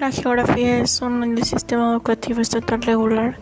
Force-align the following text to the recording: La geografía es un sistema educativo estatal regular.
La 0.00 0.10
geografía 0.10 0.78
es 0.80 1.02
un 1.02 1.44
sistema 1.44 1.90
educativo 1.90 2.40
estatal 2.40 2.80
regular. 2.80 3.36